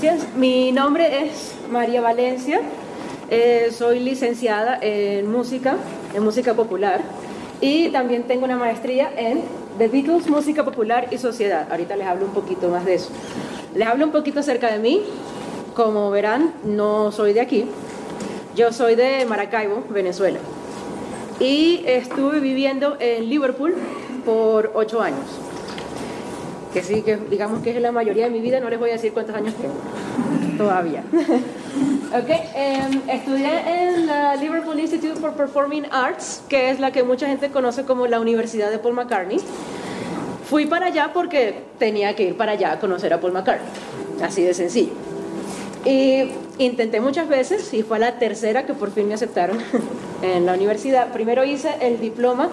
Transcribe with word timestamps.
Gracias. 0.00 0.32
Mi 0.36 0.70
nombre 0.70 1.24
es 1.24 1.56
María 1.72 2.00
Valencia. 2.00 2.60
Eh, 3.30 3.70
soy 3.72 3.98
licenciada 3.98 4.78
en 4.80 5.28
música, 5.28 5.76
en 6.14 6.22
música 6.22 6.54
popular. 6.54 7.00
Y 7.60 7.88
también 7.88 8.22
tengo 8.22 8.44
una 8.44 8.56
maestría 8.56 9.10
en 9.16 9.42
The 9.76 9.88
Beatles, 9.88 10.30
música 10.30 10.64
popular 10.64 11.08
y 11.10 11.18
sociedad. 11.18 11.66
Ahorita 11.68 11.96
les 11.96 12.06
hablo 12.06 12.26
un 12.26 12.32
poquito 12.32 12.68
más 12.68 12.84
de 12.84 12.94
eso. 12.94 13.10
Les 13.74 13.88
hablo 13.88 14.04
un 14.04 14.12
poquito 14.12 14.38
acerca 14.38 14.70
de 14.70 14.78
mí. 14.78 15.02
Como 15.74 16.12
verán, 16.12 16.54
no 16.62 17.10
soy 17.10 17.32
de 17.32 17.40
aquí. 17.40 17.64
Yo 18.54 18.72
soy 18.72 18.94
de 18.94 19.26
Maracaibo, 19.26 19.82
Venezuela. 19.90 20.38
Y 21.40 21.82
estuve 21.86 22.38
viviendo 22.38 22.96
en 23.00 23.28
Liverpool 23.28 23.74
por 24.24 24.70
ocho 24.76 25.02
años. 25.02 25.47
Que 26.78 26.84
sí, 26.84 27.02
que 27.02 27.16
digamos 27.16 27.60
que 27.60 27.70
es 27.70 27.82
la 27.82 27.90
mayoría 27.90 28.26
de 28.26 28.30
mi 28.30 28.40
vida, 28.40 28.60
no 28.60 28.70
les 28.70 28.78
voy 28.78 28.90
a 28.90 28.92
decir 28.92 29.12
cuántos 29.12 29.34
años 29.34 29.52
tengo 29.54 29.74
todavía. 30.56 31.02
ok, 31.12 32.30
em, 32.54 33.00
estudié 33.08 33.50
en 33.66 34.06
la 34.06 34.36
Liverpool 34.36 34.78
Institute 34.78 35.18
for 35.18 35.32
Performing 35.32 35.86
Arts, 35.90 36.40
que 36.48 36.70
es 36.70 36.78
la 36.78 36.92
que 36.92 37.02
mucha 37.02 37.26
gente 37.26 37.50
conoce 37.50 37.82
como 37.82 38.06
la 38.06 38.20
Universidad 38.20 38.70
de 38.70 38.78
Paul 38.78 38.94
McCartney. 38.94 39.40
Fui 40.48 40.66
para 40.66 40.86
allá 40.86 41.10
porque 41.12 41.64
tenía 41.80 42.14
que 42.14 42.28
ir 42.28 42.36
para 42.36 42.52
allá 42.52 42.70
a 42.74 42.78
conocer 42.78 43.12
a 43.12 43.20
Paul 43.20 43.32
McCartney, 43.32 43.68
así 44.22 44.44
de 44.44 44.54
sencillo. 44.54 44.92
Y 45.84 46.30
intenté 46.58 47.00
muchas 47.00 47.28
veces 47.28 47.74
y 47.74 47.82
fue 47.82 47.98
la 47.98 48.20
tercera 48.20 48.66
que 48.66 48.74
por 48.74 48.92
fin 48.92 49.08
me 49.08 49.14
aceptaron 49.14 49.58
en 50.22 50.46
la 50.46 50.54
universidad. 50.54 51.12
Primero 51.12 51.44
hice 51.44 51.74
el 51.80 51.98
diploma 51.98 52.50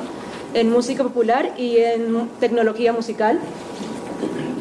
en 0.56 0.72
música 0.72 1.04
popular 1.04 1.52
y 1.60 1.78
en 1.78 2.28
tecnología 2.40 2.92
musical 2.92 3.40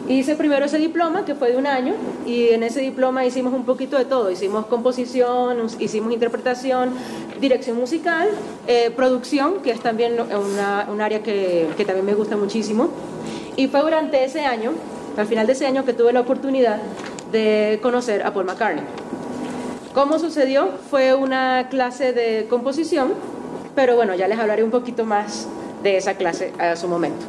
Hice 0.06 0.36
primero 0.36 0.66
ese 0.66 0.78
diploma, 0.78 1.24
que 1.24 1.34
fue 1.34 1.52
de 1.52 1.56
un 1.56 1.66
año, 1.66 1.94
y 2.26 2.48
en 2.48 2.62
ese 2.62 2.80
diploma 2.80 3.24
hicimos 3.24 3.54
un 3.54 3.64
poquito 3.64 3.96
de 3.96 4.04
todo. 4.04 4.30
Hicimos 4.30 4.66
composición, 4.66 5.66
hicimos 5.78 6.12
interpretación, 6.12 6.90
dirección 7.40 7.78
musical, 7.78 8.28
eh, 8.66 8.90
producción, 8.94 9.62
que 9.62 9.70
es 9.70 9.80
también 9.80 10.16
una, 10.20 10.86
un 10.92 11.00
área 11.00 11.22
que, 11.22 11.68
que 11.76 11.84
también 11.86 12.04
me 12.04 12.14
gusta 12.14 12.36
muchísimo. 12.36 12.90
Y 13.56 13.68
fue 13.68 13.80
durante 13.80 14.22
ese 14.24 14.44
año, 14.44 14.72
al 15.16 15.26
final 15.26 15.46
de 15.46 15.54
ese 15.54 15.66
año, 15.66 15.86
que 15.86 15.94
tuve 15.94 16.12
la 16.12 16.20
oportunidad 16.20 16.80
de 17.32 17.78
conocer 17.82 18.26
a 18.26 18.34
Paul 18.34 18.44
McCartney. 18.44 18.84
¿Cómo 19.94 20.18
sucedió? 20.18 20.68
Fue 20.90 21.14
una 21.14 21.68
clase 21.70 22.12
de 22.12 22.46
composición, 22.50 23.14
pero 23.74 23.96
bueno, 23.96 24.14
ya 24.14 24.28
les 24.28 24.38
hablaré 24.38 24.64
un 24.64 24.70
poquito 24.70 25.04
más 25.06 25.48
de 25.82 25.96
esa 25.96 26.14
clase 26.14 26.52
a 26.58 26.76
su 26.76 26.88
momento. 26.88 27.24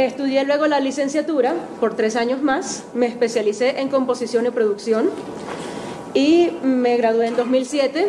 Estudié 0.00 0.44
luego 0.44 0.66
la 0.66 0.80
licenciatura 0.80 1.52
por 1.78 1.94
tres 1.94 2.16
años 2.16 2.40
más, 2.40 2.84
me 2.94 3.04
especialicé 3.04 3.80
en 3.80 3.90
composición 3.90 4.46
y 4.46 4.50
producción 4.50 5.10
y 6.14 6.52
me 6.62 6.96
gradué 6.96 7.26
en 7.26 7.36
2007 7.36 8.08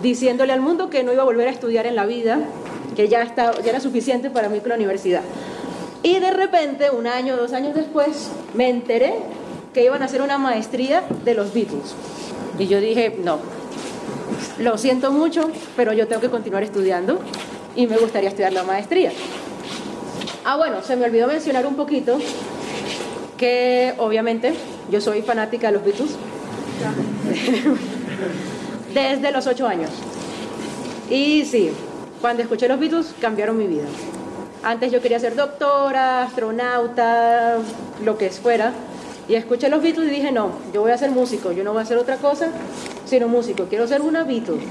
diciéndole 0.00 0.52
al 0.52 0.60
mundo 0.60 0.90
que 0.90 1.02
no 1.02 1.12
iba 1.12 1.22
a 1.22 1.24
volver 1.24 1.48
a 1.48 1.50
estudiar 1.50 1.86
en 1.86 1.96
la 1.96 2.06
vida, 2.06 2.38
que 2.94 3.08
ya, 3.08 3.34
ya 3.34 3.52
era 3.64 3.80
suficiente 3.80 4.30
para 4.30 4.48
mí 4.48 4.60
con 4.60 4.68
la 4.68 4.76
universidad. 4.76 5.22
Y 6.04 6.20
de 6.20 6.30
repente, 6.30 6.90
un 6.90 7.08
año, 7.08 7.36
dos 7.36 7.52
años 7.52 7.74
después, 7.74 8.30
me 8.54 8.70
enteré 8.70 9.14
que 9.74 9.84
iban 9.84 10.02
a 10.02 10.04
hacer 10.04 10.22
una 10.22 10.38
maestría 10.38 11.02
de 11.24 11.34
los 11.34 11.52
Beatles. 11.52 11.96
Y 12.60 12.68
yo 12.68 12.80
dije, 12.80 13.16
no, 13.24 13.40
lo 14.60 14.78
siento 14.78 15.10
mucho, 15.10 15.50
pero 15.74 15.92
yo 15.92 16.06
tengo 16.06 16.20
que 16.20 16.30
continuar 16.30 16.62
estudiando 16.62 17.18
y 17.74 17.88
me 17.88 17.96
gustaría 17.96 18.28
estudiar 18.28 18.52
la 18.52 18.62
maestría. 18.62 19.10
Ah, 20.50 20.56
bueno, 20.56 20.82
se 20.82 20.96
me 20.96 21.04
olvidó 21.04 21.26
mencionar 21.26 21.66
un 21.66 21.74
poquito 21.74 22.18
que 23.36 23.92
obviamente 23.98 24.54
yo 24.90 24.98
soy 24.98 25.20
fanática 25.20 25.66
de 25.66 25.74
los 25.74 25.84
Beatles 25.84 26.12
desde 28.94 29.30
los 29.30 29.46
ocho 29.46 29.68
años. 29.68 29.90
Y 31.10 31.44
sí, 31.44 31.70
cuando 32.22 32.42
escuché 32.42 32.66
los 32.66 32.80
Beatles 32.80 33.14
cambiaron 33.20 33.58
mi 33.58 33.66
vida. 33.66 33.84
Antes 34.62 34.90
yo 34.90 35.02
quería 35.02 35.20
ser 35.20 35.36
doctora, 35.36 36.22
astronauta, 36.22 37.58
lo 38.02 38.16
que 38.16 38.30
fuera. 38.30 38.72
Y 39.28 39.34
escuché 39.34 39.68
los 39.68 39.82
Beatles 39.82 40.10
y 40.10 40.14
dije, 40.14 40.32
no, 40.32 40.52
yo 40.72 40.80
voy 40.80 40.92
a 40.92 40.96
ser 40.96 41.10
músico, 41.10 41.52
yo 41.52 41.62
no 41.62 41.72
voy 41.72 41.80
a 41.80 41.82
hacer 41.82 41.98
otra 41.98 42.16
cosa 42.16 42.48
sino 43.04 43.28
músico, 43.28 43.66
quiero 43.68 43.86
ser 43.86 44.00
una 44.00 44.24
Beatles. 44.24 44.62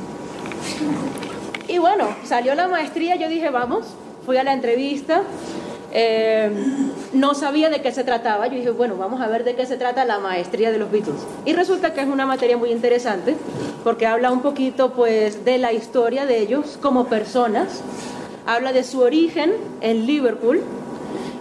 Y 1.67 1.77
bueno, 1.77 2.16
salió 2.23 2.55
la 2.55 2.67
maestría, 2.67 3.16
yo 3.16 3.29
dije, 3.29 3.51
vamos, 3.51 3.85
fui 4.25 4.37
a 4.37 4.43
la 4.43 4.53
entrevista, 4.53 5.21
eh, 5.93 6.51
no 7.13 7.33
sabía 7.33 7.69
de 7.69 7.81
qué 7.81 7.91
se 7.91 8.03
trataba. 8.03 8.47
Yo 8.47 8.55
dije, 8.55 8.71
bueno, 8.71 8.97
vamos 8.97 9.21
a 9.21 9.27
ver 9.27 9.43
de 9.43 9.55
qué 9.55 9.65
se 9.65 9.77
trata 9.77 10.05
la 10.05 10.19
maestría 10.19 10.71
de 10.71 10.77
los 10.77 10.91
Beatles. 10.91 11.21
Y 11.45 11.53
resulta 11.53 11.93
que 11.93 12.01
es 12.01 12.07
una 12.07 12.25
materia 12.25 12.57
muy 12.57 12.71
interesante 12.71 13.35
porque 13.83 14.05
habla 14.05 14.31
un 14.31 14.41
poquito 14.41 14.93
pues 14.93 15.45
de 15.45 15.57
la 15.57 15.73
historia 15.73 16.25
de 16.25 16.39
ellos 16.39 16.77
como 16.81 17.07
personas, 17.07 17.81
habla 18.45 18.73
de 18.73 18.83
su 18.83 19.01
origen 19.01 19.53
en 19.81 20.05
Liverpool 20.05 20.61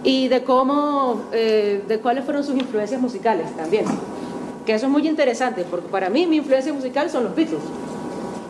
y 0.03 0.27
de 0.29 0.43
cómo, 0.43 1.23
eh, 1.33 1.83
de 1.87 1.99
cuáles 1.99 2.23
fueron 2.23 2.43
sus 2.43 2.55
influencias 2.55 3.01
musicales 3.01 3.55
también. 3.55 3.85
Que 4.65 4.73
eso 4.73 4.85
es 4.85 4.91
muy 4.91 5.07
interesante 5.07 5.65
porque 5.69 5.87
para 5.87 6.09
mí 6.09 6.25
mi 6.25 6.37
influencia 6.37 6.73
musical 6.73 7.09
son 7.09 7.25
los 7.25 7.35
Beatles. 7.35 7.61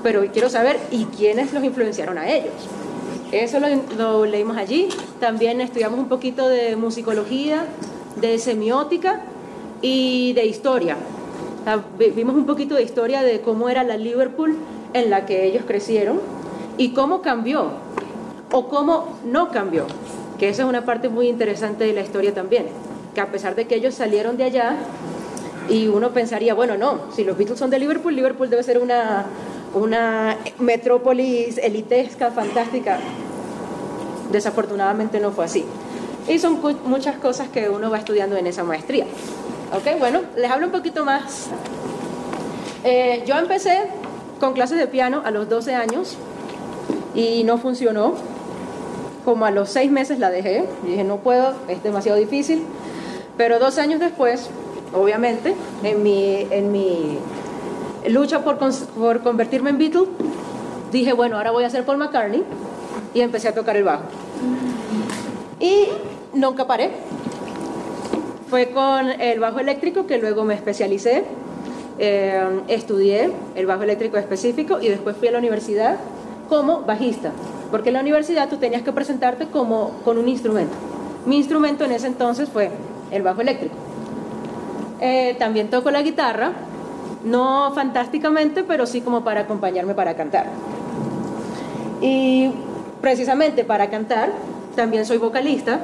Pero 0.03 0.25
quiero 0.31 0.49
saber, 0.49 0.79
¿y 0.91 1.05
quiénes 1.05 1.51
los 1.53 1.63
influenciaron 1.63 2.17
a 2.17 2.29
ellos? 2.29 2.53
Eso 3.31 3.59
lo, 3.59 4.25
leímos 4.25 4.57
allí. 4.57 4.88
También 5.19 5.59
estudiamos 5.59 5.99
un 5.99 6.07
poquito 6.07 6.47
de 6.47 6.75
musicología, 6.75 7.65
de 8.15 8.39
semiótica 8.39 9.21
y 9.81 10.33
de 10.33 10.45
historia. 10.45 10.97
Vimos 12.15 12.35
un 12.35 12.45
poquito 12.45 12.75
de 12.75 12.83
historia 12.83 13.23
de 13.23 13.41
cómo 13.41 13.67
era 13.67 13.83
la 13.83 13.97
Liverpool 13.97 14.57
en 14.93 15.09
la 15.09 15.25
que 15.25 15.45
ellos 15.45 15.63
crecieron 15.67 16.21
y 16.77 16.93
cómo 16.93 17.21
cambió 17.21 17.71
o 18.51 18.69
cómo 18.69 19.17
no 19.25 19.51
cambió, 19.51 19.85
que 20.39 20.47
esa 20.47 20.63
es 20.63 20.69
una 20.69 20.85
parte 20.85 21.09
muy 21.09 21.27
interesante 21.27 21.83
de 21.83 21.91
la 21.91 22.01
historia 22.01 22.33
también, 22.33 22.67
que 23.13 23.19
a 23.19 23.29
pesar 23.29 23.55
de 23.55 23.67
que 23.67 23.75
ellos 23.75 23.95
salieron 23.95 24.38
de 24.38 24.45
allá 24.45 24.77
y 25.69 25.88
uno 25.88 26.11
pensaría, 26.11 26.53
bueno, 26.53 26.77
no, 26.77 26.99
si 27.13 27.25
los 27.25 27.38
Beatles 27.38 27.59
son 27.59 27.69
de 27.69 27.79
Liverpool, 27.79 28.15
Liverpool 28.15 28.49
debe 28.49 28.63
ser 28.63 28.77
una, 28.77 29.25
una 29.73 30.38
metrópolis 30.59 31.57
elitesca, 31.57 32.31
fantástica. 32.31 33.00
Desafortunadamente 34.31 35.19
no 35.19 35.31
fue 35.31 35.45
así. 35.45 35.66
Y 36.28 36.39
son 36.39 36.59
muchas 36.85 37.17
cosas 37.17 37.47
que 37.47 37.69
uno 37.69 37.89
va 37.89 37.97
estudiando 37.97 38.35
en 38.35 38.47
esa 38.47 38.63
maestría. 38.63 39.06
Ok, 39.73 40.00
bueno, 40.00 40.22
les 40.35 40.50
hablo 40.50 40.67
un 40.67 40.72
poquito 40.72 41.06
más. 41.06 41.47
Eh, 42.83 43.23
yo 43.25 43.38
empecé 43.38 43.83
con 44.39 44.53
clases 44.53 44.77
de 44.77 44.88
piano 44.88 45.22
a 45.25 45.31
los 45.31 45.50
12 45.50 45.75
años 45.75 46.17
y 47.16 47.44
no 47.44 47.57
funcionó. 47.57 48.16
Como 49.25 49.45
a 49.45 49.51
los 49.51 49.69
6 49.69 49.91
meses 49.91 50.19
la 50.19 50.29
dejé. 50.29 50.66
dije, 50.83 51.03
no 51.03 51.17
puedo, 51.17 51.53
es 51.67 51.83
demasiado 51.83 52.17
difícil. 52.17 52.63
Pero 53.38 53.59
dos 53.59 53.77
años 53.77 54.00
después, 54.00 54.50
obviamente, 54.94 55.53
en 55.83 56.01
mi, 56.01 56.47
en 56.50 56.72
mi 56.72 57.19
lucha 58.09 58.44
por, 58.44 58.57
por 58.57 59.22
convertirme 59.22 59.69
en 59.69 59.78
Beatle, 59.78 60.07
dije, 60.91 61.13
bueno, 61.13 61.38
ahora 61.38 61.51
voy 61.51 61.63
a 61.63 61.69
ser 61.69 61.85
Paul 61.85 61.97
McCartney 61.97 62.44
y 63.13 63.22
empecé 63.22 63.47
a 63.47 63.53
tocar 63.53 63.75
el 63.75 63.84
bajo. 63.84 64.03
Y 65.59 65.88
nunca 66.34 66.68
paré. 66.68 66.91
Fue 68.50 68.69
con 68.69 69.09
el 69.09 69.40
bajo 69.40 69.59
eléctrico 69.59 70.07
que 70.07 70.18
luego 70.19 70.45
me 70.45 70.53
especialicé, 70.53 71.25
eh, 72.00 72.62
estudié 72.69 73.31
el 73.56 73.66
bajo 73.66 73.84
eléctrico 73.84 74.18
específico 74.18 74.79
y 74.79 74.88
después 74.88 75.18
fui 75.18 75.28
a 75.28 75.31
la 75.31 75.39
universidad 75.39 75.97
como 76.47 76.84
bajista, 76.84 77.31
porque 77.72 77.89
en 77.89 77.95
la 77.95 78.01
universidad 78.01 78.47
tú 78.47 78.56
tenías 78.56 78.84
que 78.84 78.94
presentarte 78.94 79.47
como 79.47 80.00
con 80.06 80.18
un 80.18 80.29
instrumento. 80.29 80.74
Mi 81.25 81.38
instrumento 81.38 81.84
en 81.84 81.91
ese 81.91 82.07
entonces 82.07 82.47
fue 82.47 82.72
el 83.12 83.22
bajo 83.22 83.41
eléctrico. 83.41 83.75
Eh, 85.01 85.35
también 85.38 85.69
toco 85.69 85.92
la 85.92 86.01
guitarra, 86.01 86.53
no 87.23 87.71
fantásticamente, 87.73 88.63
pero 88.63 88.85
sí 88.85 89.01
como 89.01 89.23
para 89.23 89.41
acompañarme 89.41 89.93
para 89.93 90.15
cantar. 90.15 90.47
Y 92.01 92.51
precisamente 93.01 93.63
para 93.63 93.89
cantar, 93.89 94.31
también 94.75 95.05
soy 95.05 95.17
vocalista. 95.17 95.79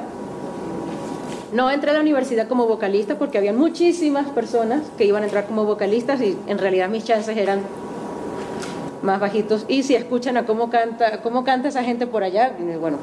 No 1.52 1.70
entré 1.70 1.90
a 1.90 1.94
la 1.94 2.00
universidad 2.00 2.48
como 2.48 2.66
vocalista 2.66 3.16
porque 3.16 3.38
había 3.38 3.52
muchísimas 3.52 4.28
personas 4.30 4.82
que 4.98 5.04
iban 5.04 5.22
a 5.22 5.26
entrar 5.26 5.46
como 5.46 5.64
vocalistas 5.64 6.20
y 6.20 6.36
en 6.46 6.58
realidad 6.58 6.88
mis 6.88 7.04
chances 7.04 7.36
eran 7.36 7.60
más 9.02 9.20
bajitos. 9.20 9.64
Y 9.68 9.84
si 9.84 9.94
escuchan 9.94 10.36
a 10.36 10.46
cómo 10.46 10.70
canta, 10.70 11.22
cómo 11.22 11.44
canta 11.44 11.68
esa 11.68 11.84
gente 11.84 12.06
por 12.06 12.24
allá, 12.24 12.52
bueno, 12.80 12.98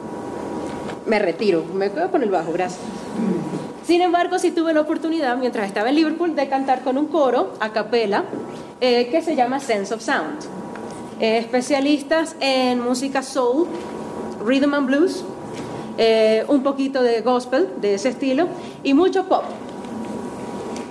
me 1.05 1.19
retiro, 1.19 1.63
me 1.73 1.89
quedo 1.91 2.11
con 2.11 2.23
el 2.23 2.29
bajo, 2.29 2.51
gracias. 2.51 3.00
Sin 3.85 4.01
embargo, 4.01 4.37
sí 4.37 4.51
tuve 4.51 4.73
la 4.73 4.81
oportunidad, 4.81 5.37
mientras 5.37 5.67
estaba 5.67 5.89
en 5.89 5.95
Liverpool, 5.95 6.35
de 6.35 6.47
cantar 6.47 6.83
con 6.83 6.97
un 6.97 7.07
coro 7.07 7.53
a 7.59 7.71
capela 7.71 8.25
eh, 8.79 9.09
que 9.09 9.21
se 9.21 9.35
llama 9.35 9.59
Sense 9.59 9.93
of 9.93 10.01
Sound. 10.01 10.39
Eh, 11.19 11.39
especialistas 11.39 12.35
en 12.39 12.79
música 12.79 13.21
soul, 13.23 13.67
rhythm 14.45 14.73
and 14.73 14.87
blues, 14.87 15.23
eh, 15.97 16.45
un 16.47 16.63
poquito 16.63 17.01
de 17.01 17.21
gospel 17.21 17.69
de 17.81 17.95
ese 17.95 18.09
estilo 18.09 18.47
y 18.83 18.93
mucho 18.93 19.25
pop. 19.27 19.43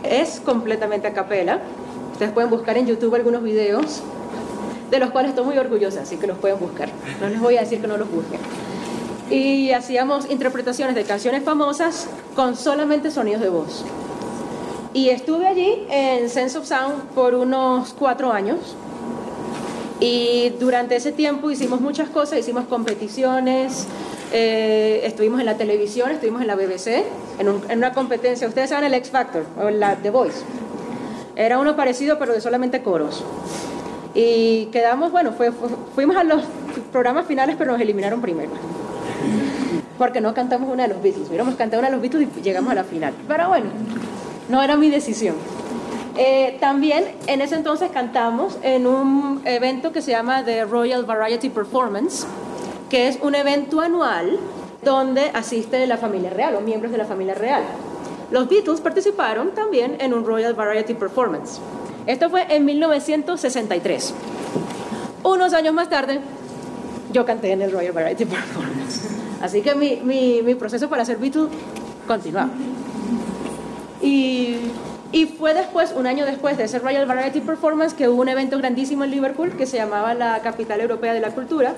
es 0.02 0.40
completamente 0.40 1.06
a 1.06 1.12
capela. 1.12 1.60
Ustedes 2.12 2.32
pueden 2.32 2.50
buscar 2.50 2.76
en 2.76 2.86
YouTube 2.86 3.14
algunos 3.14 3.42
videos 3.42 4.02
de 4.90 4.98
los 4.98 5.10
cuales 5.10 5.30
estoy 5.30 5.44
muy 5.44 5.58
orgullosa, 5.58 6.02
así 6.02 6.16
que 6.16 6.26
los 6.26 6.38
pueden 6.38 6.58
buscar. 6.58 6.88
No 7.20 7.28
les 7.28 7.40
voy 7.40 7.56
a 7.56 7.60
decir 7.60 7.80
que 7.80 7.86
no 7.86 7.96
los 7.96 8.10
busquen. 8.10 8.40
Y 9.30 9.70
hacíamos 9.70 10.28
interpretaciones 10.28 10.96
de 10.96 11.04
canciones 11.04 11.44
famosas 11.44 12.08
con 12.34 12.56
solamente 12.56 13.12
sonidos 13.12 13.40
de 13.40 13.48
voz. 13.48 13.84
Y 14.92 15.10
estuve 15.10 15.46
allí 15.46 15.86
en 15.88 16.28
Sense 16.28 16.58
of 16.58 16.66
Sound 16.66 17.04
por 17.14 17.34
unos 17.34 17.94
cuatro 17.94 18.32
años. 18.32 18.58
Y 20.00 20.50
durante 20.58 20.96
ese 20.96 21.12
tiempo 21.12 21.50
hicimos 21.50 21.80
muchas 21.80 22.08
cosas, 22.08 22.40
hicimos 22.40 22.64
competiciones, 22.64 23.86
eh, 24.32 25.02
estuvimos 25.04 25.38
en 25.38 25.46
la 25.46 25.56
televisión, 25.56 26.10
estuvimos 26.10 26.40
en 26.40 26.48
la 26.48 26.56
BBC, 26.56 27.04
en, 27.38 27.78
una 27.78 27.92
competencia. 27.92 28.48
Ustedes 28.48 28.70
saben 28.70 28.84
el 28.84 28.94
X 28.94 29.10
Factor, 29.10 29.44
o 29.60 29.70
la 29.70 29.96
The 29.96 30.10
Voice. 30.10 30.40
Era 31.36 31.58
uno 31.58 31.76
parecido, 31.76 32.18
pero 32.18 32.32
de 32.32 32.40
solamente 32.40 32.82
coros. 32.82 33.22
Y 34.14 34.66
quedamos, 34.66 35.12
bueno, 35.12 35.32
fuimos 35.94 36.16
a 36.16 36.24
los 36.24 36.42
programas 36.90 37.26
finales, 37.26 37.54
pero 37.56 37.72
nos 37.72 37.80
eliminaron 37.80 38.20
primero. 38.20 38.50
Porque 40.00 40.22
no 40.22 40.32
cantamos 40.32 40.70
una 40.70 40.84
de 40.84 40.94
los 40.94 41.02
Beatles. 41.02 41.28
Hubiéramos 41.28 41.56
cantado 41.56 41.80
una 41.80 41.90
de 41.90 41.92
los 41.92 42.00
Beatles 42.00 42.26
y 42.34 42.40
llegamos 42.40 42.72
a 42.72 42.74
la 42.74 42.84
final. 42.84 43.12
Pero 43.28 43.48
bueno, 43.48 43.66
no 44.48 44.62
era 44.62 44.74
mi 44.74 44.88
decisión. 44.88 45.34
Eh, 46.16 46.56
también 46.58 47.04
en 47.26 47.42
ese 47.42 47.56
entonces 47.56 47.90
cantamos 47.90 48.56
en 48.62 48.86
un 48.86 49.42
evento 49.44 49.92
que 49.92 50.00
se 50.00 50.12
llama 50.12 50.42
The 50.42 50.64
Royal 50.64 51.04
Variety 51.04 51.50
Performance, 51.50 52.26
que 52.88 53.08
es 53.08 53.18
un 53.20 53.34
evento 53.34 53.82
anual 53.82 54.38
donde 54.82 55.30
asiste 55.34 55.86
la 55.86 55.98
familia 55.98 56.30
real 56.30 56.54
o 56.54 56.62
miembros 56.62 56.92
de 56.92 56.96
la 56.96 57.04
familia 57.04 57.34
real. 57.34 57.62
Los 58.30 58.48
Beatles 58.48 58.80
participaron 58.80 59.50
también 59.50 59.98
en 60.00 60.14
un 60.14 60.24
Royal 60.24 60.54
Variety 60.54 60.94
Performance. 60.94 61.60
Esto 62.06 62.30
fue 62.30 62.46
en 62.48 62.64
1963. 62.64 64.14
Unos 65.24 65.52
años 65.52 65.74
más 65.74 65.90
tarde, 65.90 66.20
yo 67.12 67.26
canté 67.26 67.52
en 67.52 67.60
el 67.60 67.70
Royal 67.70 67.92
Variety 67.92 68.24
Performance. 68.24 69.19
Así 69.40 69.62
que 69.62 69.74
mi, 69.74 70.54
proceso 70.54 70.88
para 70.88 71.04
ser 71.04 71.18
Beatle 71.18 71.48
continuaba. 72.06 72.50
Y, 74.02 74.56
y, 75.12 75.26
fue 75.26 75.54
después, 75.54 75.92
un 75.96 76.06
año 76.06 76.24
después 76.24 76.56
de 76.56 76.64
ese 76.64 76.78
Royal 76.78 77.06
Variety 77.06 77.40
Performance, 77.40 77.94
que 77.94 78.08
hubo 78.08 78.20
un 78.20 78.28
evento 78.28 78.58
grandísimo 78.58 79.04
en 79.04 79.10
Liverpool 79.10 79.52
que 79.56 79.66
se 79.66 79.76
llamaba 79.76 80.14
la 80.14 80.40
Capital 80.40 80.80
Europea 80.80 81.14
de 81.14 81.20
la 81.20 81.30
Cultura. 81.30 81.74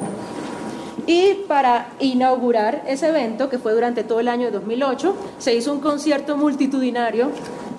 Y 1.06 1.34
para 1.48 1.88
inaugurar 1.98 2.84
ese 2.86 3.08
evento, 3.08 3.48
que 3.48 3.58
fue 3.58 3.72
durante 3.72 4.04
todo 4.04 4.20
el 4.20 4.28
año 4.28 4.46
de 4.46 4.52
2008, 4.52 5.16
se 5.38 5.54
hizo 5.54 5.72
un 5.72 5.80
concierto 5.80 6.36
multitudinario 6.36 7.30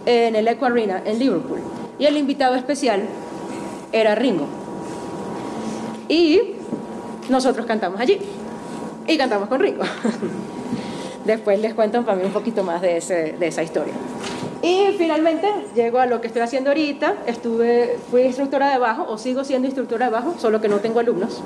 en 0.05 0.35
el 0.35 0.47
Eco 0.47 0.65
Arena 0.65 1.01
en 1.05 1.19
Liverpool. 1.19 1.59
Y 1.99 2.05
el 2.05 2.17
invitado 2.17 2.55
especial 2.55 3.03
era 3.93 4.15
Ringo. 4.15 4.47
Y 6.09 6.41
nosotros 7.29 7.65
cantamos 7.65 7.99
allí. 8.01 8.19
Y 9.07 9.17
cantamos 9.17 9.49
con 9.49 9.59
Ringo. 9.59 9.83
Después 11.25 11.59
les 11.59 11.73
cuento 11.73 12.03
para 12.03 12.17
mí 12.17 12.23
un 12.25 12.33
poquito 12.33 12.63
más 12.63 12.81
de, 12.81 12.97
ese, 12.97 13.33
de 13.39 13.47
esa 13.47 13.63
historia. 13.63 13.93
Y 14.61 14.95
finalmente 14.97 15.47
llego 15.75 15.99
a 15.99 16.05
lo 16.05 16.21
que 16.21 16.27
estoy 16.27 16.41
haciendo 16.41 16.69
ahorita. 16.69 17.15
Estuve, 17.27 17.97
fui 18.09 18.21
instructora 18.23 18.69
de 18.69 18.77
bajo 18.77 19.05
o 19.09 19.17
sigo 19.17 19.43
siendo 19.43 19.67
instructora 19.67 20.05
de 20.05 20.11
bajo, 20.11 20.35
solo 20.37 20.61
que 20.61 20.67
no 20.67 20.77
tengo 20.77 20.99
alumnos. 20.99 21.41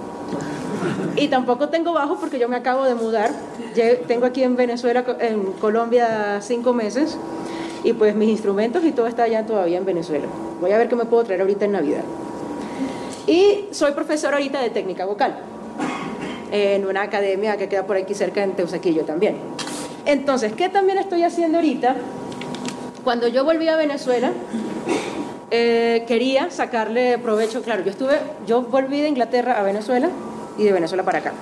Y 1.16 1.28
tampoco 1.28 1.70
tengo 1.70 1.94
bajo 1.94 2.18
porque 2.20 2.38
yo 2.38 2.48
me 2.48 2.56
acabo 2.56 2.86
de 2.86 2.96
mudar. 2.96 3.32
Tengo 4.08 4.26
aquí 4.26 4.44
en 4.44 4.56
Venezuela, 4.56 5.04
en 5.20 5.52
Colombia, 5.54 6.40
cinco 6.42 6.74
meses. 6.74 7.18
Y 7.84 7.94
pues 7.94 8.16
mis 8.16 8.30
instrumentos 8.30 8.84
y 8.84 8.92
todo 8.92 9.08
está 9.08 9.24
allá 9.24 9.46
todavía 9.46 9.78
en 9.78 9.86
Venezuela. 9.86 10.26
Voy 10.62 10.72
a 10.72 10.78
ver 10.78 10.90
qué 10.90 10.96
me 10.96 11.06
puedo 11.06 11.24
traer 11.24 11.42
ahorita 11.42 11.66
en 11.66 11.72
Navidad. 11.72 12.04
Y 13.26 13.66
soy 13.72 13.92
profesora 13.92 14.38
ahorita 14.38 14.62
de 14.62 14.70
técnica 14.70 15.06
vocal 15.06 15.40
en 16.52 16.86
una 16.86 17.04
academia 17.04 17.58
que 17.58 17.68
queda 17.70 17.86
por 17.86 17.98
aquí 17.98 18.14
cerca 18.14 18.44
en 18.44 18.54
Teusaquillo 18.54 19.04
también. 19.04 19.36
Entonces, 20.06 20.54
¿qué 20.54 20.70
también 20.70 20.98
estoy 20.98 21.24
haciendo 21.24 21.58
ahorita? 21.58 21.96
Cuando 23.04 23.28
yo 23.28 23.44
volví 23.44 23.68
a 23.68 23.76
Venezuela, 23.76 24.32
eh, 25.52 26.04
quería 26.08 26.50
sacarle 26.50 27.18
provecho, 27.18 27.62
claro, 27.62 27.84
yo 27.84 27.92
estuve, 27.92 28.20
yo 28.46 28.62
volví 28.64 29.02
de 29.02 29.08
Inglaterra 29.08 29.60
a 29.60 29.64
Venezuela 29.64 30.10
y 30.58 30.64
de 30.64 30.72
Venezuela 30.72 31.04
para 31.04 31.20
acá. 31.20 31.34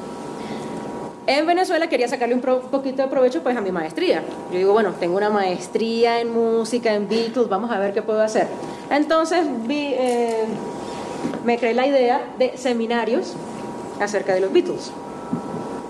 En 1.27 1.47
Venezuela 1.47 1.87
quería 1.87 2.07
sacarle 2.07 2.35
un 2.35 2.41
poquito 2.41 3.01
de 3.01 3.07
provecho 3.07 3.41
pues 3.41 3.57
a 3.57 3.61
mi 3.61 3.71
maestría. 3.71 4.21
Yo 4.51 4.57
digo, 4.59 4.73
bueno, 4.73 4.93
tengo 4.99 5.17
una 5.17 5.31
maestría 5.31 6.21
en 6.21 6.31
música, 6.31 6.93
en 6.93 7.09
Beatles, 7.09 7.49
vamos 7.49 7.71
a 7.71 7.79
ver 7.79 7.93
qué 7.93 8.03
puedo 8.03 8.21
hacer. 8.21 8.45
Entonces 8.91 9.47
vi, 9.65 9.95
eh, 9.97 10.45
me 11.43 11.57
creé 11.57 11.73
la 11.73 11.87
idea 11.87 12.21
de 12.37 12.55
seminarios 12.57 13.33
acerca 13.99 14.33
de 14.33 14.41
los 14.41 14.51
Beatles. 14.51 14.91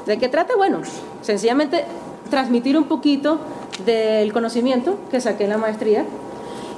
¿De 0.06 0.18
qué 0.18 0.30
trata? 0.30 0.56
Bueno, 0.56 0.82
sencillamente 1.22 1.86
transmitir 2.30 2.78
un 2.78 2.86
poquito 2.86 3.40
del 3.86 4.32
conocimiento 4.34 4.98
que 5.12 5.20
saqué 5.22 5.46
en 5.46 5.50
la 5.52 5.58
maestría 5.58 6.06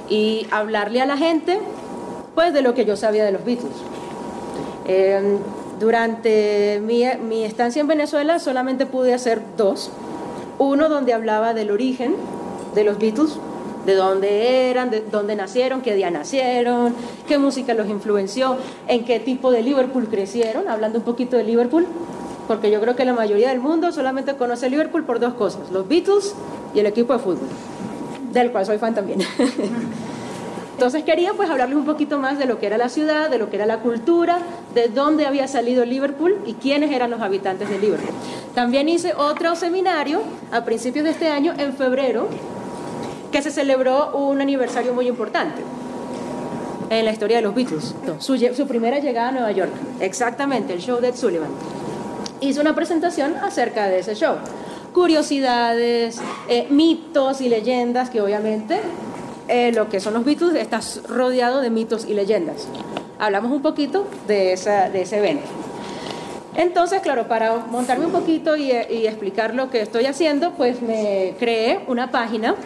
y 0.08 0.46
hablarle 0.50 1.00
a 1.00 1.06
la 1.06 1.16
gente 1.16 1.58
pues 2.34 2.52
de 2.52 2.62
lo 2.62 2.74
que 2.74 2.84
yo 2.84 2.96
sabía 2.96 3.24
de 3.24 3.32
los 3.32 3.44
Beatles. 3.44 3.74
Em, 4.86 5.38
durante 5.78 6.80
mi, 6.84 7.04
mi, 7.28 7.44
estancia 7.44 7.80
en 7.80 7.86
Venezuela 7.86 8.38
solamente 8.38 8.86
pude 8.86 9.12
hacer 9.12 9.42
dos. 9.56 9.90
Uno 10.58 10.88
donde 10.88 11.12
hablaba 11.12 11.54
del 11.54 11.70
origen 11.70 12.14
de 12.74 12.84
los 12.84 12.98
Beatles, 12.98 13.38
de 13.88 13.94
dónde 13.94 14.68
eran, 14.68 14.90
de 14.90 15.00
dónde 15.00 15.34
nacieron, 15.34 15.80
qué 15.80 15.94
día 15.94 16.10
nacieron, 16.10 16.94
qué 17.26 17.38
música 17.38 17.72
los 17.72 17.88
influenció, 17.88 18.58
en 18.86 19.06
qué 19.06 19.18
tipo 19.18 19.50
de 19.50 19.62
Liverpool 19.62 20.08
crecieron, 20.08 20.68
hablando 20.68 20.98
un 20.98 21.06
poquito 21.06 21.38
de 21.38 21.44
Liverpool, 21.44 21.86
porque 22.46 22.70
yo 22.70 22.82
creo 22.82 22.94
que 22.94 23.06
la 23.06 23.14
mayoría 23.14 23.48
del 23.48 23.60
mundo 23.60 23.90
solamente 23.90 24.34
conoce 24.34 24.68
Liverpool 24.68 25.04
por 25.04 25.20
dos 25.20 25.32
cosas, 25.32 25.70
los 25.70 25.88
Beatles 25.88 26.34
y 26.74 26.80
el 26.80 26.84
equipo 26.84 27.14
de 27.14 27.18
fútbol, 27.18 27.48
del 28.30 28.52
cual 28.52 28.66
soy 28.66 28.76
fan 28.76 28.94
también. 28.94 29.20
Entonces 30.74 31.02
quería 31.04 31.32
pues 31.32 31.48
hablarles 31.48 31.78
un 31.78 31.86
poquito 31.86 32.18
más 32.18 32.38
de 32.38 32.44
lo 32.44 32.60
que 32.60 32.66
era 32.66 32.76
la 32.76 32.90
ciudad, 32.90 33.30
de 33.30 33.38
lo 33.38 33.48
que 33.48 33.56
era 33.56 33.64
la 33.64 33.78
cultura, 33.78 34.40
de 34.74 34.88
dónde 34.88 35.24
había 35.24 35.48
salido 35.48 35.86
Liverpool 35.86 36.36
y 36.44 36.52
quiénes 36.52 36.90
eran 36.90 37.10
los 37.10 37.22
habitantes 37.22 37.70
de 37.70 37.78
Liverpool. 37.78 38.14
También 38.54 38.86
hice 38.90 39.14
otro 39.14 39.56
seminario 39.56 40.20
a 40.52 40.66
principios 40.66 41.06
de 41.06 41.12
este 41.12 41.28
año, 41.28 41.54
en 41.56 41.72
febrero, 41.72 42.28
que 43.30 43.42
se 43.42 43.50
celebró 43.50 44.16
un 44.16 44.40
aniversario 44.40 44.94
muy 44.94 45.08
importante 45.08 45.62
en 46.90 47.04
la 47.04 47.12
historia 47.12 47.36
de 47.36 47.42
los 47.42 47.54
Beatles. 47.54 47.94
Su, 48.18 48.38
su, 48.38 48.66
primera 48.66 48.98
llegada 48.98 49.28
a 49.28 49.32
Nueva 49.32 49.52
York, 49.52 49.72
exactamente, 50.00 50.72
el 50.72 50.80
show 50.80 51.00
de 51.00 51.08
Ed 51.08 51.16
Sullivan. 51.16 51.50
Hizo 52.40 52.60
una 52.60 52.74
presentación 52.74 53.36
acerca 53.36 53.88
de 53.88 53.98
ese 53.98 54.14
show. 54.14 54.36
Curiosidades, 54.94 56.18
eh, 56.48 56.66
mitos 56.70 57.40
y 57.40 57.48
leyendas 57.48 58.10
que 58.10 58.20
obviamente 58.20 58.80
eh, 59.48 59.72
lo 59.72 59.88
que 59.88 60.00
son 60.00 60.14
los 60.14 60.24
Beatles 60.24 60.54
está 60.54 60.80
rodeado 61.08 61.60
de 61.60 61.70
mitos 61.70 62.06
y 62.06 62.14
leyendas. 62.14 62.68
Hablamos 63.18 63.52
un 63.52 63.62
poquito 63.62 64.06
de, 64.26 64.52
esa, 64.52 64.88
de 64.88 65.02
ese 65.02 65.18
evento. 65.18 65.46
Entonces, 66.58 67.00
claro, 67.02 67.28
para 67.28 67.56
montarme 67.70 68.06
un 68.06 68.10
poquito 68.10 68.56
y, 68.56 68.72
explicar 68.72 69.54
lo 69.54 69.70
que 69.70 69.80
estoy 69.80 70.06
haciendo, 70.06 70.54
pues 70.54 70.82
me 70.82 71.34
creé 71.38 71.80
una 71.86 72.10
página. 72.10 72.56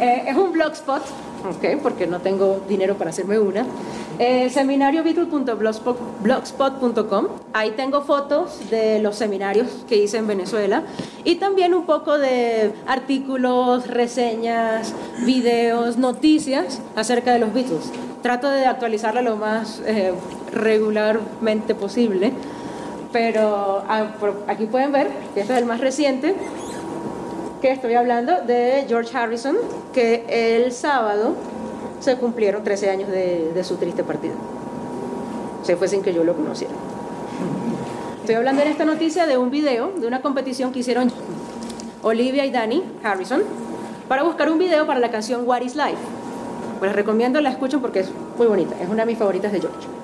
Eh, 0.00 0.24
es 0.28 0.36
un 0.36 0.52
blogspot, 0.52 1.02
okay, 1.56 1.76
porque 1.76 2.06
no 2.06 2.20
tengo 2.20 2.62
dinero 2.66 2.96
para 2.96 3.10
hacerme 3.10 3.38
una. 3.38 3.66
Eh, 4.18 4.48
seminariobeatle.blogspot.com. 4.48 7.26
Ahí 7.52 7.72
tengo 7.72 8.00
fotos 8.00 8.70
de 8.70 9.00
los 9.00 9.16
seminarios 9.16 9.84
que 9.86 9.96
hice 9.96 10.16
en 10.16 10.26
Venezuela 10.26 10.84
y 11.22 11.36
también 11.36 11.74
un 11.74 11.84
poco 11.84 12.18
de 12.18 12.72
artículos, 12.86 13.88
reseñas, 13.88 14.94
videos, 15.26 15.98
noticias 15.98 16.80
acerca 16.96 17.34
de 17.34 17.40
los 17.40 17.52
Beatles. 17.52 17.92
Trato 18.22 18.48
de 18.48 18.64
actualizarla 18.64 19.20
lo 19.20 19.36
más 19.36 19.82
eh, 19.84 20.14
regularmente 20.52 21.74
posible 21.74 22.32
pero 23.12 23.82
ah, 23.88 24.12
aquí 24.46 24.66
pueden 24.66 24.92
ver 24.92 25.08
que 25.34 25.40
este 25.40 25.54
es 25.54 25.58
el 25.58 25.66
más 25.66 25.80
reciente, 25.80 26.34
que 27.60 27.70
estoy 27.70 27.94
hablando 27.94 28.40
de 28.42 28.84
George 28.88 29.16
Harrison, 29.16 29.56
que 29.92 30.24
el 30.28 30.72
sábado 30.72 31.34
se 32.00 32.16
cumplieron 32.16 32.64
13 32.64 32.90
años 32.90 33.10
de, 33.10 33.62
su 33.62 33.76
triste 33.76 34.02
partida. 34.02 34.32
Se 35.62 35.76
fue 35.76 35.88
sin 35.88 36.02
que 36.02 36.14
yo 36.14 36.24
lo 36.24 36.34
conociera. 36.34 36.72
Estoy 38.20 38.34
hablando 38.34 38.62
en 38.62 38.68
esta 38.68 38.84
noticia 38.84 39.26
de 39.26 39.36
un 39.36 39.50
video, 39.50 39.92
de 39.92 40.06
una 40.06 40.22
competición 40.22 40.72
que 40.72 40.80
hicieron 40.80 41.12
Olivia 42.02 42.46
y 42.46 42.50
Danny 42.50 42.82
Harrison, 43.02 43.42
para 44.08 44.22
buscar 44.22 44.50
un 44.50 44.58
video 44.58 44.86
para 44.86 44.98
la 44.98 45.10
canción 45.10 45.46
What 45.46 45.60
is 45.60 45.76
Life. 45.76 45.98
Pues 46.78 46.90
les 46.90 46.96
recomiendo 46.96 47.40
la 47.40 47.50
escuchen 47.50 47.80
porque 47.80 48.00
es 48.00 48.10
muy 48.38 48.46
bonita, 48.46 48.74
es 48.80 48.88
una 48.88 49.04
de 49.04 49.06
mis 49.06 49.18
favoritas 49.18 49.52
de 49.52 49.60
George. 49.60 49.99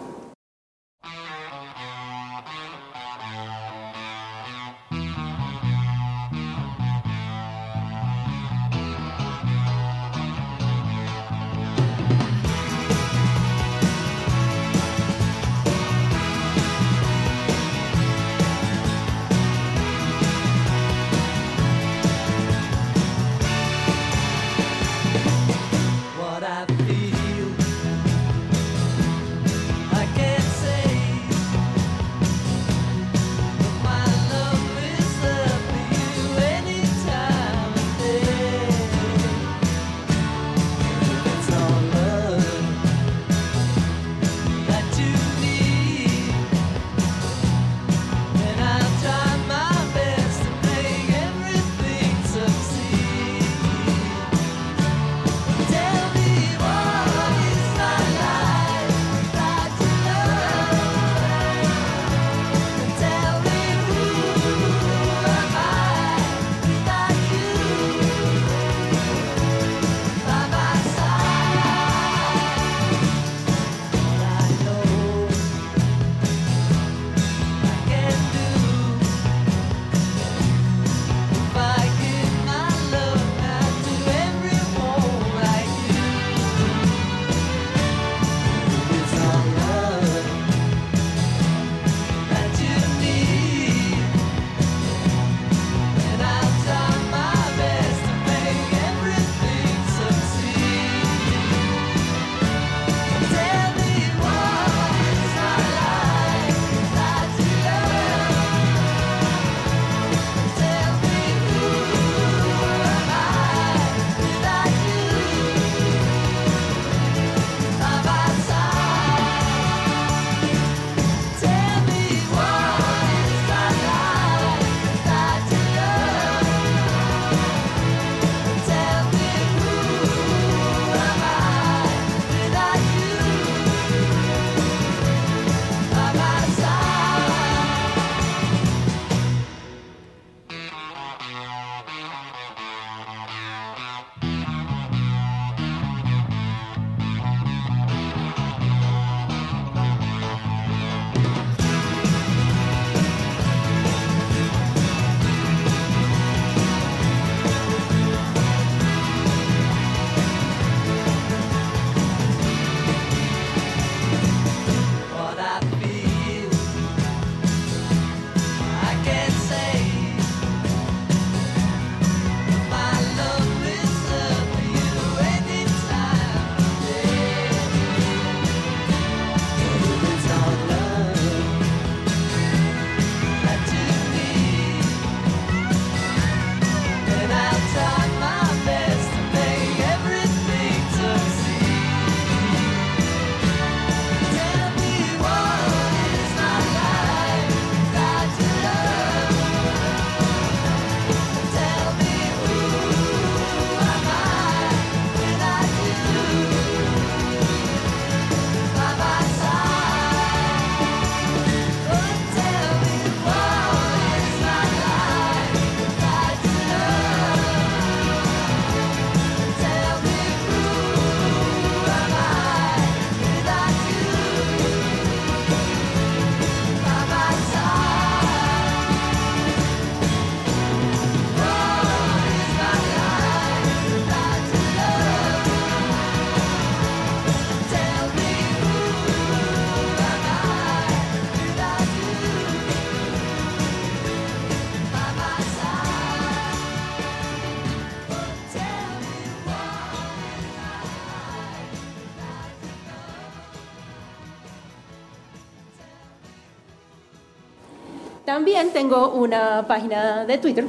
También 258.57 258.73
tengo 258.73 259.11
una 259.11 259.67
página 259.69 260.25
de 260.25 260.39
Twitter, 260.39 260.65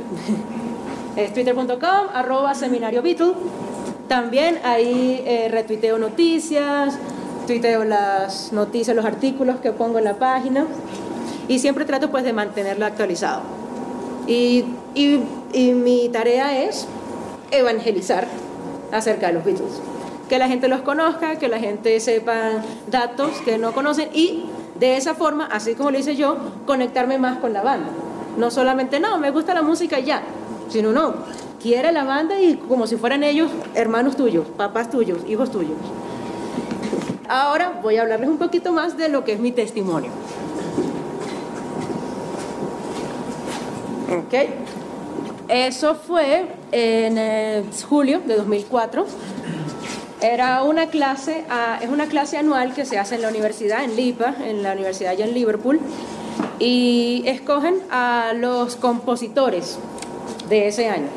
es 1.16 1.34
twitter.com, 1.34 2.08
arroba 2.14 2.54
seminario 2.54 3.02
Beatle. 3.02 3.32
También 4.10 4.60
ahí 4.66 5.24
eh, 5.26 5.48
retuiteo 5.50 5.98
noticias, 5.98 7.00
tuiteo 7.48 7.86
las 7.86 8.52
noticias, 8.52 8.94
los 8.94 9.06
artículos 9.06 9.62
que 9.62 9.72
pongo 9.72 10.00
en 10.00 10.04
la 10.04 10.16
página 10.16 10.66
y 11.48 11.60
siempre 11.60 11.86
trato 11.86 12.12
pues 12.12 12.26
de 12.26 12.34
mantenerlo 12.34 12.86
actualizado. 12.86 13.44
Y, 14.28 14.66
y, 14.94 15.22
y 15.54 15.72
mi 15.72 16.10
tarea 16.10 16.62
es 16.62 16.88
evangelizar 17.52 18.28
acerca 18.92 19.28
de 19.28 19.34
los 19.34 19.46
Beatles. 19.46 19.80
Que 20.28 20.40
la 20.40 20.50
gente 20.50 20.68
los 20.68 20.82
conozca, 20.82 21.38
que 21.38 21.48
la 21.48 21.60
gente 21.60 21.98
sepa 22.02 22.52
datos 22.92 23.32
que 23.46 23.58
no 23.58 23.72
conocen 23.72 24.10
y 24.14 24.44
de 24.80 24.98
esa 24.98 25.16
forma, 25.16 25.46
así 25.46 25.76
como 25.76 25.92
lo 25.92 26.00
hice 26.00 26.16
yo, 26.16 26.38
conectarme 26.66 27.18
más 27.18 27.40
con 27.40 27.54
la 27.54 27.62
banda. 27.62 27.90
No 28.38 28.52
solamente, 28.52 29.00
no, 29.00 29.18
me 29.18 29.32
gusta 29.32 29.54
la 29.54 29.62
música 29.62 30.00
y 30.00 30.06
ya, 30.06 30.22
sino 30.70 30.92
no, 30.92 31.16
quiere 31.62 31.92
la 31.92 32.04
banda 32.04 32.40
y 32.40 32.56
como 32.56 32.88
si 32.88 32.98
fueran 32.98 33.24
ellos 33.24 33.50
hermanos 33.74 34.16
tuyos, 34.16 34.48
papás 34.58 34.90
tuyos, 34.90 35.20
hijos 35.28 35.52
tuyos. 35.52 35.78
Ahora 37.28 37.80
voy 37.82 37.98
a 37.98 38.04
hablarles 38.04 38.30
un 38.30 38.38
poquito 38.38 38.72
más 38.72 38.98
de 38.98 39.10
lo 39.10 39.26
que 39.26 39.34
es 39.34 39.40
mi 39.40 39.52
testimonio. 39.52 40.12
Ok. 44.10 44.34
Eso 45.50 45.96
fue 45.96 46.48
en 46.72 47.18
eh, 47.18 47.64
julio 47.88 48.22
de 48.26 48.36
2004. 48.36 49.06
Era 50.22 50.64
una 50.64 50.88
clase, 50.88 51.46
ah, 51.50 51.78
es 51.82 51.90
una 51.90 52.08
clase 52.08 52.38
anual 52.38 52.74
que 52.74 52.86
se 52.86 52.98
hace 52.98 53.16
en 53.16 53.22
la 53.22 53.30
universidad, 53.30 53.84
en 53.84 53.96
LIPA, 53.96 54.36
en 54.46 54.64
la 54.64 54.74
universidad 54.74 55.12
allá 55.12 55.26
en 55.26 55.34
Liverpool, 55.36 55.80
y 56.58 57.24
escogen 57.28 57.76
a 57.92 58.34
los 58.36 58.76
compositores 58.78 59.78
de 60.50 60.68
ese 60.68 60.90
año. 60.90 61.08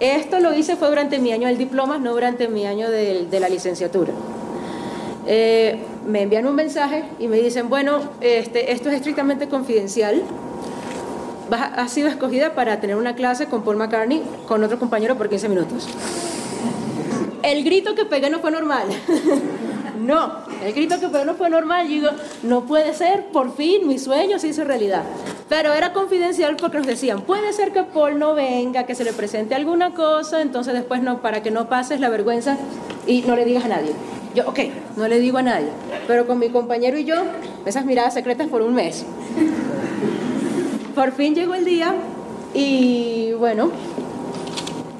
Esto 0.00 0.40
lo 0.40 0.54
hice 0.54 0.76
fue 0.76 0.88
durante 0.88 1.18
mi 1.18 1.32
año 1.32 1.48
del 1.48 1.56
diploma, 1.56 1.98
no 1.98 2.12
durante 2.12 2.48
mi 2.48 2.66
año 2.66 2.90
de, 2.90 3.26
la 3.40 3.48
licenciatura. 3.48 4.12
Eh, 5.26 5.78
me 6.06 6.22
envían 6.22 6.46
un 6.46 6.54
mensaje 6.54 7.04
y 7.18 7.26
me 7.26 7.38
dicen, 7.38 7.70
bueno, 7.70 8.00
este, 8.20 8.72
esto 8.72 8.90
es 8.90 8.96
estrictamente 8.96 9.48
confidencial, 9.48 10.22
ha 11.50 11.88
sido 11.88 12.08
escogida 12.08 12.54
para 12.54 12.80
tener 12.80 12.96
una 12.96 13.14
clase 13.14 13.46
con 13.46 13.62
Paul 13.62 13.76
McCartney, 13.76 14.22
con 14.46 14.62
otro 14.62 14.78
compañero 14.78 15.16
por 15.16 15.28
15 15.28 15.48
minutos. 15.48 15.88
El 17.42 17.64
grito 17.64 17.94
que 17.94 18.04
pegué 18.04 18.30
no 18.30 18.40
fue 18.40 18.50
normal. 18.50 18.86
no, 20.00 20.32
el 20.64 20.72
grito 20.72 21.00
que 21.00 21.08
pegué 21.08 21.24
no 21.24 21.34
fue 21.34 21.50
normal. 21.50 21.88
Yo 21.88 21.94
digo, 21.94 22.10
no 22.42 22.64
puede 22.64 22.94
ser, 22.94 23.26
por 23.26 23.54
fin 23.54 23.86
mi 23.88 23.98
sueño 23.98 24.38
se 24.38 24.48
hizo 24.48 24.64
realidad. 24.64 25.04
Pero 25.48 25.72
era 25.72 25.92
confidencial 25.92 26.56
porque 26.56 26.78
nos 26.78 26.86
decían, 26.86 27.22
puede 27.22 27.52
ser 27.52 27.72
que 27.72 27.82
Paul 27.82 28.18
no 28.18 28.34
venga, 28.34 28.84
que 28.84 28.94
se 28.94 29.04
le 29.04 29.12
presente 29.12 29.54
alguna 29.54 29.94
cosa, 29.94 30.42
entonces 30.42 30.74
después 30.74 31.02
no, 31.02 31.22
para 31.22 31.42
que 31.42 31.50
no 31.50 31.68
pases 31.68 32.00
la 32.00 32.08
vergüenza 32.08 32.56
y 33.06 33.22
no 33.22 33.34
le 33.36 33.44
digas 33.44 33.64
a 33.64 33.68
nadie. 33.68 33.92
Yo, 34.34 34.48
ok, 34.48 34.60
no 34.96 35.08
le 35.08 35.18
digo 35.18 35.38
a 35.38 35.42
nadie. 35.42 35.68
Pero 36.06 36.26
con 36.26 36.38
mi 36.38 36.50
compañero 36.50 36.98
y 36.98 37.04
yo, 37.04 37.16
esas 37.64 37.84
miradas 37.84 38.14
secretas 38.14 38.48
por 38.48 38.62
un 38.62 38.74
mes. 38.74 39.04
Por 40.94 41.12
fin 41.12 41.34
llegó 41.34 41.54
el 41.54 41.64
día 41.64 41.94
y 42.52 43.32
bueno, 43.38 43.70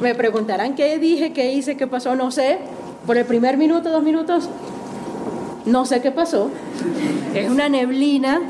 me 0.00 0.14
preguntarán 0.14 0.74
qué 0.74 0.98
dije, 0.98 1.32
qué 1.32 1.52
hice, 1.52 1.76
qué 1.76 1.86
pasó, 1.86 2.16
no 2.16 2.30
sé. 2.30 2.58
Por 3.06 3.16
el 3.16 3.24
primer 3.24 3.56
minuto, 3.56 3.90
dos 3.90 4.02
minutos, 4.02 4.48
no 5.66 5.86
sé 5.86 6.00
qué 6.00 6.10
pasó. 6.10 6.50
Es 7.34 7.50
una 7.50 7.68
neblina, 7.68 8.40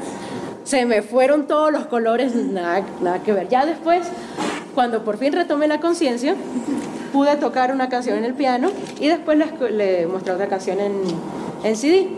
se 0.64 0.86
me 0.86 1.02
fueron 1.02 1.46
todos 1.46 1.72
los 1.72 1.86
colores, 1.86 2.34
nada, 2.34 2.84
nada 3.00 3.22
que 3.22 3.32
ver. 3.32 3.48
Ya 3.48 3.66
después, 3.66 4.06
cuando 4.74 5.04
por 5.04 5.18
fin 5.18 5.32
retomé 5.32 5.68
la 5.68 5.80
conciencia, 5.80 6.34
pude 7.12 7.36
tocar 7.36 7.72
una 7.72 7.88
canción 7.88 8.18
en 8.18 8.24
el 8.24 8.34
piano 8.34 8.70
y 9.00 9.08
después 9.08 9.38
le, 9.38 9.70
le 9.70 10.06
mostré 10.06 10.32
otra 10.32 10.48
canción 10.48 10.80
en, 10.80 11.02
en 11.64 11.76
CD. 11.76 12.08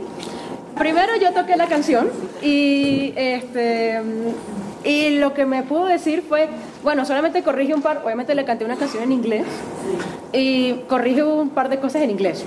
Primero 0.79 1.13
yo 1.21 1.33
toqué 1.33 1.57
la 1.57 1.67
canción 1.67 2.09
y 2.43 3.13
este 3.17 4.01
y 4.85 5.11
lo 5.19 5.33
que 5.33 5.47
me 5.47 5.63
pudo 5.63 5.87
decir 5.87 6.25
fue, 6.29 6.49
bueno, 6.83 7.05
solamente 7.05 7.43
corrige 7.43 7.75
un 7.75 7.83
par, 7.83 8.03
obviamente 8.05 8.35
le 8.35 8.45
canté 8.45 8.65
una 8.65 8.77
canción 8.77 9.05
en 9.05 9.13
inglés 9.13 9.47
y 10.33 10.75
corrige 10.89 11.23
un 11.23 11.51
par 11.51 11.69
de 11.69 11.79
cosas 11.79 12.03
en 12.03 12.11
inglés. 12.11 12.45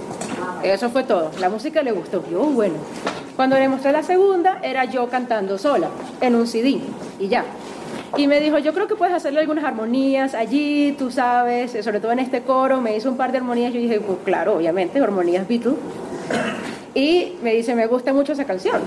Eso 0.63 0.89
fue 0.89 1.03
todo. 1.03 1.31
La 1.39 1.49
música 1.49 1.83
le 1.83 1.91
gustó. 1.91 2.23
Yo, 2.29 2.39
bueno. 2.39 2.75
Cuando 3.35 3.57
le 3.57 3.67
mostré 3.67 3.91
la 3.91 4.03
segunda, 4.03 4.59
era 4.63 4.85
yo 4.85 5.09
cantando 5.09 5.57
sola, 5.57 5.89
en 6.21 6.35
un 6.35 6.47
CD, 6.47 6.79
y 7.19 7.27
ya. 7.27 7.43
Y 8.17 8.27
me 8.27 8.39
dijo, 8.39 8.57
yo 8.59 8.73
creo 8.73 8.87
que 8.87 8.95
puedes 8.95 9.13
hacerle 9.13 9.41
algunas 9.41 9.65
armonías 9.65 10.33
allí, 10.33 10.95
tú 10.97 11.11
sabes, 11.11 11.71
sobre 11.83 11.99
todo 11.99 12.13
en 12.13 12.19
este 12.19 12.41
coro. 12.41 12.79
Me 12.79 12.95
hizo 12.95 13.09
un 13.09 13.17
par 13.17 13.33
de 13.33 13.39
armonías. 13.39 13.73
Yo 13.73 13.79
dije, 13.79 13.99
pues 13.99 14.19
claro, 14.23 14.55
obviamente, 14.55 14.99
armonías 14.99 15.47
Beatles. 15.47 15.75
Y 16.93 17.33
me 17.43 17.53
dice, 17.53 17.75
me 17.75 17.87
gusta 17.87 18.13
mucho 18.13 18.31
esa 18.31 18.45
canción. 18.45 18.81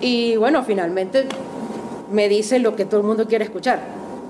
Y 0.00 0.36
bueno, 0.36 0.62
finalmente 0.64 1.26
me 2.10 2.28
dice 2.28 2.58
lo 2.58 2.76
que 2.76 2.84
todo 2.84 3.00
el 3.00 3.06
mundo 3.06 3.26
quiere 3.26 3.44
escuchar, 3.44 3.80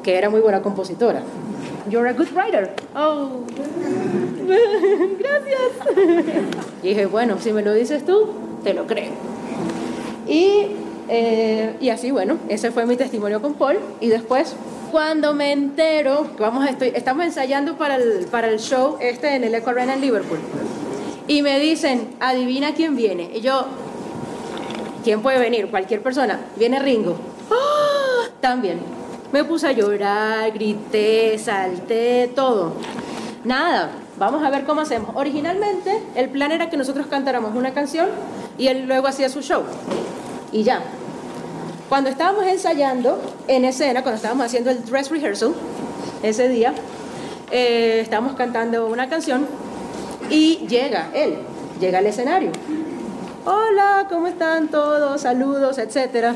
que 0.03 0.17
era 0.17 0.31
muy 0.31 0.41
buena 0.41 0.63
compositora. 0.63 1.23
You're 1.89 2.09
a 2.09 2.13
good 2.13 2.29
writer. 2.35 2.75
Oh, 2.95 3.45
gracias. 5.19 5.97
Y 6.83 6.89
dije, 6.89 7.07
bueno, 7.07 7.39
si 7.41 7.53
me 7.53 7.63
lo 7.63 7.73
dices 7.73 8.05
tú, 8.05 8.29
te 8.63 8.75
lo 8.75 8.87
creo. 8.87 9.13
Y, 10.27 10.67
eh, 11.09 11.77
y 11.81 11.89
así, 11.89 12.11
bueno, 12.11 12.37
ese 12.49 12.71
fue 12.71 12.85
mi 12.85 12.97
testimonio 12.97 13.41
con 13.41 13.55
Paul. 13.55 13.79
Y 14.01 14.09
después, 14.09 14.55
cuando 14.93 15.33
me 15.33 15.53
entero, 15.53 16.27
vamos, 16.39 16.69
estoy, 16.69 16.93
estamos 16.95 17.25
ensayando 17.25 17.77
para 17.79 17.97
el, 17.97 18.27
para 18.31 18.49
el 18.49 18.59
show 18.59 18.97
este 19.01 19.35
en 19.35 19.45
el 19.45 19.55
Echo 19.55 19.71
Arena 19.71 19.95
en 19.95 20.03
Liverpool. 20.03 20.39
Y 21.27 21.43
me 21.43 21.59
dicen, 21.59 22.09
adivina 22.21 22.75
quién 22.75 22.97
viene. 22.97 23.31
Y 23.35 23.41
yo, 23.41 23.67
¿quién 25.05 25.23
puede 25.23 25.39
venir? 25.39 25.71
Cualquier 25.71 26.03
persona. 26.03 26.41
Viene 26.57 26.79
Ringo. 26.79 27.17
¡Ah! 27.51 28.29
También. 28.41 28.98
Me 29.31 29.45
puse 29.45 29.67
a 29.67 29.73
llorar, 29.73 30.51
grité, 30.53 31.39
salté, 31.39 32.33
todo. 32.35 32.73
Nada, 33.45 33.91
vamos 34.17 34.43
a 34.43 34.49
ver 34.49 34.65
cómo 34.65 34.81
hacemos. 34.81 35.11
Originalmente 35.15 36.03
el 36.15 36.31
plan 36.31 36.51
era 36.51 36.71
que 36.71 36.79
nosotros 36.79 37.07
cantáramos 37.09 37.55
una 37.55 37.75
canción 37.75 38.09
y 38.57 38.69
él 38.69 38.87
luego 38.87 39.07
hacía 39.07 39.29
su 39.29 39.43
show. 39.43 39.65
Y 40.51 40.63
ya. 40.63 40.81
Cuando 41.91 42.09
estábamos 42.09 42.47
ensayando 42.47 43.21
en 43.49 43.65
escena, 43.65 44.03
cuando 44.03 44.17
estábamos 44.17 44.47
haciendo 44.47 44.71
el 44.71 44.85
dress 44.85 45.11
rehearsal, 45.11 45.55
ese 46.23 46.49
día, 46.49 46.73
eh, 47.51 48.01
estábamos 48.03 48.35
cantando 48.35 48.87
una 48.87 49.09
canción 49.09 49.47
y 50.31 50.67
llega 50.69 51.11
él, 51.15 51.39
llega 51.81 51.99
al 51.99 52.07
escenario. 52.07 52.51
Hola, 53.45 54.07
¿cómo 54.11 54.27
están 54.27 54.69
todos? 54.69 55.23
Saludos, 55.23 55.79
etcétera. 55.79 56.35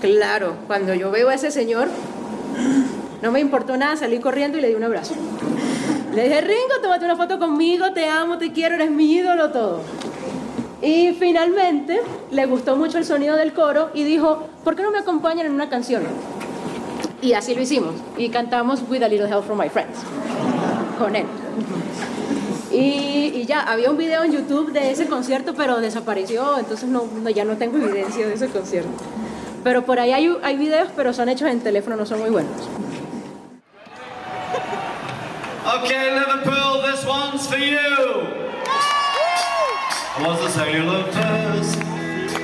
Claro, 0.00 0.54
cuando 0.66 0.94
yo 0.94 1.10
veo 1.10 1.28
a 1.28 1.34
ese 1.34 1.50
señor, 1.50 1.88
no 3.22 3.30
me 3.30 3.40
importó 3.40 3.76
nada, 3.76 3.96
salí 3.96 4.18
corriendo 4.18 4.58
y 4.58 4.62
le 4.62 4.68
di 4.68 4.74
un 4.74 4.84
abrazo. 4.84 5.14
Le 6.14 6.24
dije, 6.24 6.40
Ringo, 6.40 6.80
tómate 6.82 7.04
una 7.04 7.16
foto 7.16 7.38
conmigo, 7.38 7.92
te 7.92 8.08
amo, 8.08 8.38
te 8.38 8.52
quiero, 8.52 8.76
eres 8.76 8.90
mi 8.90 9.12
ídolo, 9.12 9.50
todo. 9.50 9.80
Y 10.82 11.12
finalmente 11.12 12.00
le 12.30 12.46
gustó 12.46 12.76
mucho 12.76 12.96
el 12.96 13.04
sonido 13.04 13.36
del 13.36 13.52
coro 13.52 13.90
y 13.92 14.04
dijo, 14.04 14.44
¿por 14.64 14.74
qué 14.74 14.82
no 14.82 14.90
me 14.90 14.98
acompañan 14.98 15.46
en 15.46 15.52
una 15.52 15.68
canción? 15.68 16.02
Y 17.20 17.34
así 17.34 17.54
lo 17.54 17.60
hicimos. 17.60 17.94
Y 18.16 18.30
cantamos 18.30 18.82
With 18.88 19.02
a 19.02 19.08
Little 19.08 19.28
Help 19.28 19.44
from 19.44 19.58
My 19.58 19.68
Friends 19.68 19.98
con 20.98 21.14
él. 21.14 21.26
Y, 22.72 23.44
ya, 23.46 23.62
había 23.62 23.90
un 23.90 23.96
video 23.96 24.22
en 24.22 24.32
YouTube 24.32 24.72
de 24.72 24.92
ese 24.92 25.06
concierto, 25.06 25.54
pero 25.54 25.80
desapareció, 25.80 26.58
entonces 26.58 26.88
ya 27.34 27.44
no 27.44 27.56
tengo 27.56 27.76
evidencia 27.78 28.26
de 28.26 28.34
ese 28.34 28.48
concierto. 28.48 28.90
Pero 29.62 29.84
por 29.84 30.00
ahí 30.00 30.12
hay, 30.12 30.36
hay 30.42 30.56
videos, 30.56 30.88
pero 30.96 31.12
son 31.12 31.28
hechos 31.28 31.48
en 31.48 31.60
teléfono, 31.60 31.96
no 31.96 32.06
son 32.06 32.20
muy 32.20 32.30
buenos. 32.30 32.68
Okay, 35.76 36.14
Liverpool, 36.14 36.82
this 36.82 37.04
one's 37.04 37.46
for 37.46 37.58
you. 37.58 38.40
I 40.16 40.26
was 40.26 40.40
a 40.44 40.50
sailor 40.50 41.04
first, 41.12 41.78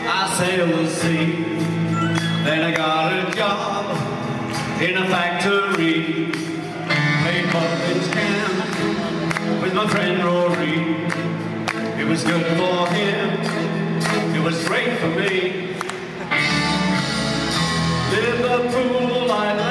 I 0.07 0.33
sailed 0.39 0.73
the 0.73 0.87
sea. 0.89 1.45
Then 2.45 2.63
I 2.63 2.75
got 2.77 3.13
a 3.13 3.31
job 3.35 3.97
in 4.81 4.97
a 4.97 5.09
factory. 5.09 6.31
Played 7.23 7.47
Butlins 7.47 8.13
Camp 8.13 9.63
with 9.63 9.75
my 9.75 9.87
friend 9.89 10.25
Rory. 10.25 11.07
It 12.01 12.07
was 12.07 12.23
good 12.23 12.47
for 12.57 12.87
him, 12.95 13.41
it 14.37 14.43
was 14.45 14.63
great 14.69 14.99
for 14.99 15.09
me. 15.09 15.76
Liverpool, 18.17 19.31
I 19.31 19.66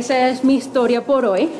esa 0.00 0.30
es 0.30 0.44
mi 0.44 0.54
historia 0.54 1.04
por 1.04 1.26
hoy. 1.26 1.50